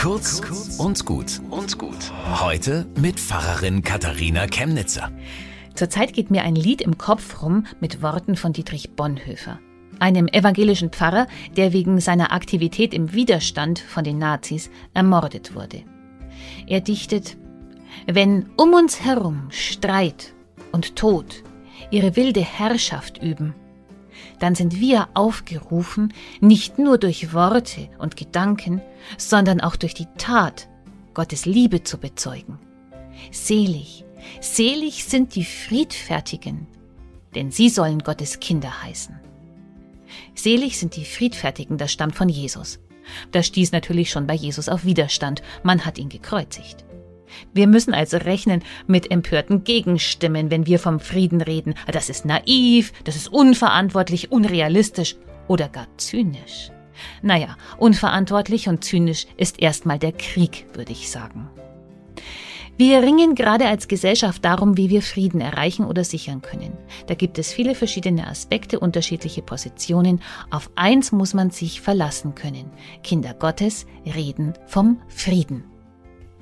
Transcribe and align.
Kurz 0.00 0.40
und 0.78 1.04
gut 1.04 1.42
und 1.50 1.76
gut. 1.76 2.10
Heute 2.40 2.86
mit 2.98 3.20
Pfarrerin 3.20 3.82
Katharina 3.82 4.46
Chemnitzer. 4.46 5.12
Zurzeit 5.74 6.14
geht 6.14 6.30
mir 6.30 6.42
ein 6.42 6.54
Lied 6.54 6.80
im 6.80 6.96
Kopf 6.96 7.42
rum 7.42 7.66
mit 7.80 8.00
Worten 8.00 8.34
von 8.34 8.54
Dietrich 8.54 8.96
Bonhoeffer, 8.96 9.58
einem 9.98 10.26
evangelischen 10.26 10.88
Pfarrer, 10.88 11.26
der 11.58 11.74
wegen 11.74 12.00
seiner 12.00 12.32
Aktivität 12.32 12.94
im 12.94 13.12
Widerstand 13.12 13.78
von 13.78 14.02
den 14.02 14.16
Nazis 14.16 14.70
ermordet 14.94 15.54
wurde. 15.54 15.82
Er 16.66 16.80
dichtet, 16.80 17.36
wenn 18.06 18.48
um 18.56 18.72
uns 18.72 19.04
herum 19.04 19.48
Streit 19.50 20.32
und 20.72 20.96
Tod 20.96 21.44
ihre 21.90 22.16
wilde 22.16 22.40
Herrschaft 22.40 23.22
üben, 23.22 23.54
dann 24.38 24.54
sind 24.54 24.80
wir 24.80 25.08
aufgerufen, 25.14 26.12
nicht 26.40 26.78
nur 26.78 26.98
durch 26.98 27.32
Worte 27.32 27.88
und 27.98 28.16
Gedanken, 28.16 28.80
sondern 29.18 29.60
auch 29.60 29.76
durch 29.76 29.94
die 29.94 30.08
Tat 30.18 30.68
Gottes 31.14 31.46
Liebe 31.46 31.82
zu 31.82 31.98
bezeugen. 31.98 32.58
Selig, 33.30 34.04
selig 34.40 35.04
sind 35.04 35.34
die 35.34 35.44
Friedfertigen, 35.44 36.66
denn 37.34 37.50
sie 37.50 37.68
sollen 37.68 38.00
Gottes 38.00 38.40
Kinder 38.40 38.82
heißen. 38.82 39.18
Selig 40.34 40.78
sind 40.78 40.96
die 40.96 41.04
Friedfertigen, 41.04 41.78
das 41.78 41.92
stammt 41.92 42.14
von 42.14 42.28
Jesus. 42.28 42.80
Das 43.32 43.46
stieß 43.46 43.72
natürlich 43.72 44.10
schon 44.10 44.26
bei 44.26 44.34
Jesus 44.34 44.68
auf 44.68 44.84
Widerstand, 44.84 45.42
man 45.62 45.84
hat 45.84 45.98
ihn 45.98 46.08
gekreuzigt. 46.08 46.84
Wir 47.52 47.66
müssen 47.66 47.94
also 47.94 48.16
rechnen 48.16 48.62
mit 48.86 49.10
empörten 49.10 49.64
Gegenstimmen, 49.64 50.50
wenn 50.50 50.66
wir 50.66 50.78
vom 50.78 51.00
Frieden 51.00 51.40
reden. 51.40 51.74
Das 51.90 52.08
ist 52.08 52.24
naiv, 52.24 52.92
das 53.04 53.16
ist 53.16 53.28
unverantwortlich, 53.28 54.32
unrealistisch 54.32 55.16
oder 55.48 55.68
gar 55.68 55.86
zynisch. 55.96 56.70
Naja, 57.22 57.56
unverantwortlich 57.78 58.68
und 58.68 58.84
zynisch 58.84 59.26
ist 59.36 59.60
erstmal 59.60 59.98
der 59.98 60.12
Krieg, 60.12 60.66
würde 60.74 60.92
ich 60.92 61.10
sagen. 61.10 61.48
Wir 62.80 63.02
ringen 63.02 63.34
gerade 63.34 63.66
als 63.66 63.88
Gesellschaft 63.88 64.42
darum, 64.42 64.78
wie 64.78 64.88
wir 64.88 65.02
Frieden 65.02 65.42
erreichen 65.42 65.84
oder 65.84 66.02
sichern 66.02 66.40
können. 66.40 66.78
Da 67.08 67.14
gibt 67.14 67.38
es 67.38 67.52
viele 67.52 67.74
verschiedene 67.74 68.26
Aspekte, 68.26 68.80
unterschiedliche 68.80 69.42
Positionen. 69.42 70.22
Auf 70.50 70.70
eins 70.76 71.12
muss 71.12 71.34
man 71.34 71.50
sich 71.50 71.82
verlassen 71.82 72.34
können. 72.34 72.70
Kinder 73.02 73.34
Gottes 73.34 73.84
reden 74.06 74.54
vom 74.66 75.02
Frieden. 75.08 75.69